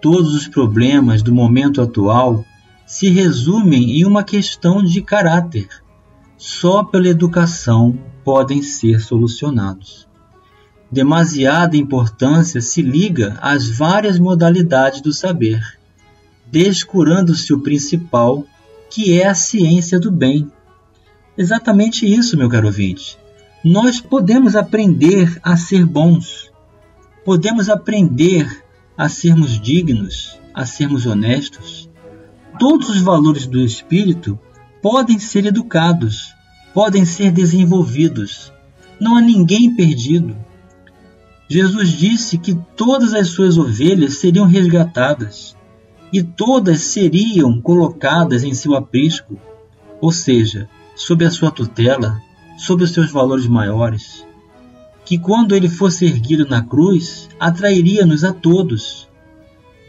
Todos 0.00 0.34
os 0.34 0.48
problemas 0.48 1.22
do 1.22 1.34
momento 1.34 1.82
atual 1.82 2.46
se 2.86 3.10
resumem 3.10 4.00
em 4.00 4.06
uma 4.06 4.24
questão 4.24 4.82
de 4.82 5.02
caráter. 5.02 5.68
Só 6.38 6.82
pela 6.82 7.08
educação 7.08 7.94
podem 8.24 8.62
ser 8.62 9.00
solucionados. 9.00 10.08
Demasiada 10.90 11.76
importância 11.76 12.62
se 12.62 12.80
liga 12.80 13.36
às 13.42 13.68
várias 13.68 14.18
modalidades 14.18 15.02
do 15.02 15.12
saber, 15.12 15.60
descurando-se 16.50 17.52
o 17.52 17.60
principal, 17.60 18.46
que 18.88 19.20
é 19.20 19.26
a 19.26 19.34
ciência 19.34 20.00
do 20.00 20.10
bem. 20.10 20.50
Exatamente 21.36 22.06
isso, 22.06 22.36
meu 22.36 22.48
caro 22.48 22.66
ouvinte 22.66 23.18
nós 23.62 24.00
podemos 24.00 24.56
aprender 24.56 25.38
a 25.42 25.54
ser 25.56 25.84
bons, 25.84 26.50
podemos 27.24 27.68
aprender 27.68 28.64
a 28.96 29.08
sermos 29.08 29.60
dignos, 29.60 30.38
a 30.54 30.64
sermos 30.64 31.04
honestos. 31.04 31.88
Todos 32.58 32.88
os 32.88 33.02
valores 33.02 33.46
do 33.46 33.60
espírito 33.60 34.38
podem 34.82 35.18
ser 35.18 35.44
educados, 35.44 36.34
podem 36.72 37.04
ser 37.04 37.30
desenvolvidos. 37.30 38.50
Não 38.98 39.16
há 39.16 39.20
ninguém 39.20 39.74
perdido. 39.74 40.34
Jesus 41.46 41.90
disse 41.90 42.38
que 42.38 42.54
todas 42.76 43.12
as 43.12 43.28
suas 43.28 43.58
ovelhas 43.58 44.18
seriam 44.18 44.46
resgatadas 44.46 45.54
e 46.10 46.22
todas 46.22 46.80
seriam 46.80 47.60
colocadas 47.60 48.42
em 48.42 48.54
seu 48.54 48.74
aprisco, 48.74 49.38
ou 50.00 50.10
seja, 50.10 50.68
sob 51.00 51.24
a 51.24 51.30
sua 51.30 51.50
tutela, 51.50 52.22
sob 52.58 52.84
os 52.84 52.92
seus 52.92 53.10
valores 53.10 53.46
maiores, 53.46 54.26
que 55.02 55.16
quando 55.16 55.56
ele 55.56 55.68
fosse 55.68 56.04
erguido 56.04 56.46
na 56.46 56.62
cruz, 56.62 57.26
atrairia-nos 57.40 58.22
a 58.22 58.34
todos. 58.34 59.08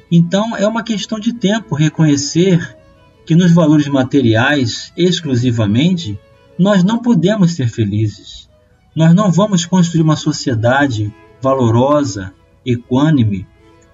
Então 0.09 0.55
é 0.55 0.65
uma 0.65 0.83
questão 0.83 1.19
de 1.19 1.33
tempo 1.33 1.75
reconhecer 1.75 2.77
que 3.25 3.35
nos 3.35 3.51
valores 3.51 3.89
materiais, 3.89 4.93
exclusivamente, 4.95 6.17
nós 6.57 6.81
não 6.81 6.99
podemos 6.99 7.51
ser 7.51 7.67
felizes. 7.67 8.49
Nós 8.95 9.13
não 9.13 9.29
vamos 9.29 9.65
construir 9.65 10.03
uma 10.03 10.15
sociedade 10.15 11.13
valorosa, 11.41 12.33
equânime, 12.65 13.45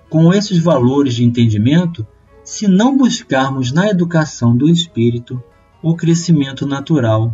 com 0.08 0.32
esses 0.32 0.60
valores 0.60 1.16
de 1.16 1.24
entendimento, 1.24 2.06
se 2.44 2.68
não 2.68 2.96
buscarmos 2.96 3.72
na 3.72 3.90
educação 3.90 4.56
do 4.56 4.70
espírito 4.70 5.42
o 5.90 5.96
crescimento 5.96 6.68
natural 6.68 7.34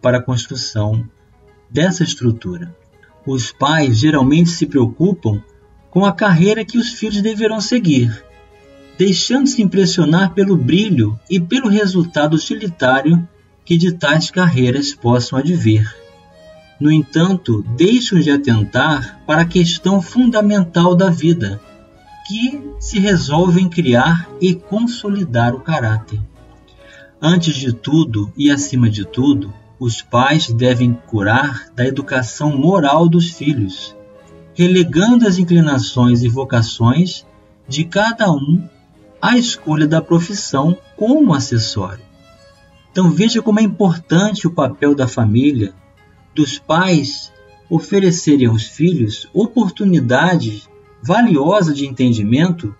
para 0.00 0.18
a 0.18 0.22
construção 0.22 1.08
dessa 1.70 2.02
estrutura. 2.02 2.74
Os 3.24 3.52
pais 3.52 3.96
geralmente 3.96 4.50
se 4.50 4.66
preocupam 4.66 5.40
com 5.88 6.04
a 6.04 6.12
carreira 6.12 6.64
que 6.64 6.76
os 6.76 6.94
filhos 6.94 7.22
deverão 7.22 7.60
seguir, 7.60 8.24
deixando-se 8.98 9.62
impressionar 9.62 10.34
pelo 10.34 10.56
brilho 10.56 11.16
e 11.30 11.38
pelo 11.38 11.68
resultado 11.68 12.34
utilitário 12.34 13.28
que 13.64 13.76
de 13.76 13.92
tais 13.92 14.32
carreiras 14.32 14.92
possam 14.92 15.38
advir. 15.38 15.88
No 16.80 16.90
entanto, 16.90 17.62
deixam 17.76 18.18
de 18.18 18.32
atentar 18.32 19.20
para 19.24 19.42
a 19.42 19.46
questão 19.46 20.02
fundamental 20.02 20.96
da 20.96 21.08
vida, 21.08 21.60
que 22.26 22.60
se 22.80 22.98
resolve 22.98 23.60
em 23.60 23.68
criar 23.68 24.28
e 24.40 24.56
consolidar 24.56 25.54
o 25.54 25.60
caráter. 25.60 26.18
Antes 27.24 27.54
de 27.54 27.72
tudo 27.72 28.32
e 28.36 28.50
acima 28.50 28.90
de 28.90 29.04
tudo, 29.04 29.54
os 29.78 30.02
pais 30.02 30.50
devem 30.50 30.92
curar 31.06 31.70
da 31.72 31.86
educação 31.86 32.58
moral 32.58 33.08
dos 33.08 33.30
filhos, 33.30 33.94
relegando 34.54 35.28
as 35.28 35.38
inclinações 35.38 36.24
e 36.24 36.28
vocações 36.28 37.24
de 37.68 37.84
cada 37.84 38.28
um 38.32 38.68
à 39.20 39.38
escolha 39.38 39.86
da 39.86 40.02
profissão 40.02 40.76
como 40.96 41.32
acessório. 41.32 42.02
Então 42.90 43.08
veja 43.08 43.40
como 43.40 43.60
é 43.60 43.62
importante 43.62 44.48
o 44.48 44.52
papel 44.52 44.92
da 44.92 45.06
família, 45.06 45.72
dos 46.34 46.58
pais 46.58 47.32
oferecerem 47.70 48.48
aos 48.48 48.64
filhos 48.64 49.28
oportunidades 49.32 50.68
valiosas 51.00 51.76
de 51.76 51.86
entendimento 51.86 52.74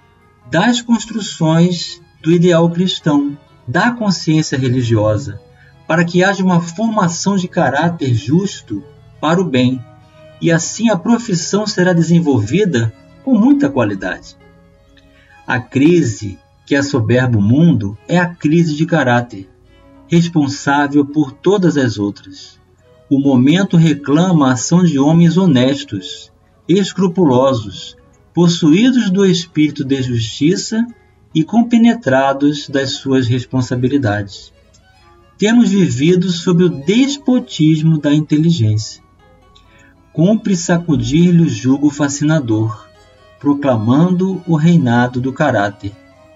das 0.50 0.82
construções 0.82 2.02
do 2.20 2.32
ideal 2.32 2.68
cristão, 2.70 3.38
da 3.66 3.90
consciência 3.92 4.58
religiosa, 4.58 5.40
para 5.86 6.04
que 6.04 6.22
haja 6.22 6.42
uma 6.42 6.60
formação 6.60 7.36
de 7.36 7.48
caráter 7.48 8.14
justo 8.14 8.82
para 9.20 9.40
o 9.40 9.44
bem, 9.44 9.82
e 10.40 10.50
assim 10.50 10.90
a 10.90 10.96
profissão 10.96 11.66
será 11.66 11.92
desenvolvida 11.92 12.92
com 13.24 13.38
muita 13.38 13.68
qualidade. 13.68 14.36
A 15.46 15.60
crise 15.60 16.38
que 16.66 16.74
assoberba 16.74 17.38
o 17.38 17.42
mundo 17.42 17.96
é 18.08 18.18
a 18.18 18.34
crise 18.34 18.74
de 18.74 18.86
caráter, 18.86 19.48
responsável 20.08 21.04
por 21.04 21.32
todas 21.32 21.76
as 21.76 21.98
outras. 21.98 22.60
O 23.08 23.20
momento 23.20 23.76
reclama 23.76 24.48
a 24.48 24.52
ação 24.52 24.84
de 24.84 24.98
homens 24.98 25.36
honestos, 25.36 26.32
escrupulosos, 26.68 27.96
possuídos 28.32 29.10
do 29.10 29.24
espírito 29.24 29.84
de 29.84 30.00
justiça 30.02 30.86
e 31.34 31.42
compenetrados 31.42 32.68
das 32.68 32.92
suas 32.92 33.26
responsabilidades 33.26 34.52
temos 35.42 35.70
vivido 35.70 36.30
sob 36.30 36.62
o 36.62 36.68
despotismo 36.68 37.98
da 37.98 38.14
inteligência. 38.14 39.02
Cumpre 40.12 40.54
sacudir-lhe 40.54 41.42
o 41.42 41.48
jugo 41.48 41.90
fascinador, 41.90 42.86
proclamando 43.40 44.40
o 44.46 44.54
reinado 44.54 45.20
do 45.20 45.32
caráter, 45.32 45.90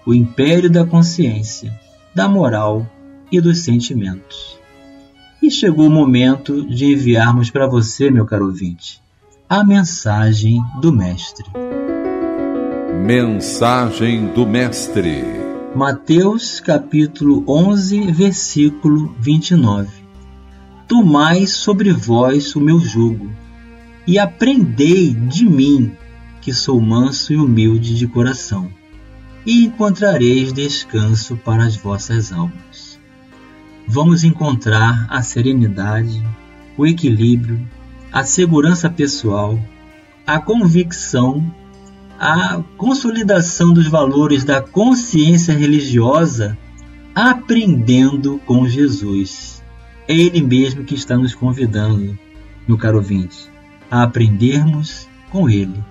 o 0.05 0.13
império 0.13 0.69
da 0.69 0.85
consciência, 0.85 1.73
da 2.13 2.27
moral 2.27 2.85
e 3.31 3.39
dos 3.39 3.59
sentimentos. 3.59 4.59
E 5.41 5.49
chegou 5.49 5.87
o 5.87 5.89
momento 5.89 6.67
de 6.67 6.91
enviarmos 6.91 7.49
para 7.49 7.65
você, 7.65 8.11
meu 8.11 8.25
caro 8.25 8.47
ouvinte, 8.47 9.01
a 9.47 9.63
mensagem 9.63 10.61
do 10.81 10.91
Mestre. 10.91 11.45
Mensagem 13.07 14.33
do 14.33 14.45
Mestre 14.45 15.23
Mateus 15.73 16.59
capítulo 16.59 17.41
11, 17.47 18.11
versículo 18.11 19.15
29. 19.17 19.89
Tomai 20.89 21.47
sobre 21.47 21.93
vós 21.93 22.53
o 22.53 22.59
meu 22.59 22.77
jugo, 22.81 23.31
e 24.05 24.19
aprendei 24.19 25.13
de 25.13 25.45
mim, 25.45 25.93
que 26.41 26.53
sou 26.53 26.81
manso 26.81 27.31
e 27.31 27.37
humilde 27.37 27.95
de 27.95 28.05
coração, 28.07 28.69
e 29.45 29.63
encontrareis 29.63 30.51
descanso 30.51 31.37
para 31.37 31.63
as 31.63 31.77
vossas 31.77 32.33
almas. 32.33 32.99
Vamos 33.87 34.25
encontrar 34.25 35.07
a 35.09 35.21
serenidade, 35.21 36.21
o 36.77 36.85
equilíbrio, 36.85 37.65
a 38.11 38.25
segurança 38.25 38.89
pessoal, 38.89 39.57
a 40.25 40.41
convicção 40.41 41.49
a 42.19 42.61
consolidação 42.77 43.73
dos 43.73 43.87
valores 43.87 44.43
da 44.43 44.61
consciência 44.61 45.53
religiosa 45.53 46.57
aprendendo 47.13 48.39
com 48.45 48.67
Jesus. 48.67 49.63
É 50.07 50.15
Ele 50.15 50.41
mesmo 50.41 50.83
que 50.83 50.95
está 50.95 51.17
nos 51.17 51.35
convidando, 51.35 52.17
meu 52.67 52.77
caro 52.77 52.97
ouvinte, 52.97 53.49
a 53.89 54.03
aprendermos 54.03 55.07
com 55.31 55.49
Ele. 55.49 55.83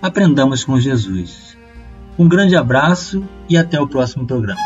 Aprendamos 0.00 0.64
com 0.64 0.80
Jesus. 0.80 1.56
Um 2.18 2.28
grande 2.28 2.56
abraço 2.56 3.24
e 3.48 3.56
até 3.56 3.80
o 3.80 3.86
próximo 3.86 4.26
programa. 4.26 4.60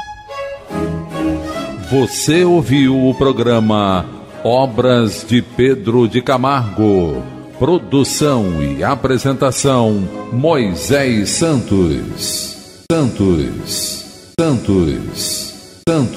Você 1.90 2.44
ouviu 2.44 3.08
o 3.08 3.14
programa 3.14 4.04
Obras 4.42 5.24
de 5.28 5.42
Pedro 5.42 6.08
de 6.08 6.20
Camargo. 6.20 7.35
Produção 7.58 8.62
e 8.62 8.84
apresentação 8.84 10.06
Moisés 10.30 11.30
Santos. 11.30 12.84
Santos. 12.92 14.04
Santos. 14.38 15.80
Santos. 15.88 16.16